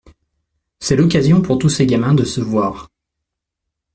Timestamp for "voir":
2.41-2.89